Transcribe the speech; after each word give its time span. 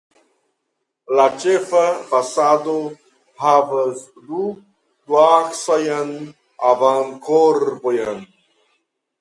La 1.17 1.25
ĉefa 1.43 1.81
fasado 2.13 2.73
havas 3.43 4.01
du 4.31 4.41
duaksajn 5.13 6.13
avankorpojn. 6.73 8.27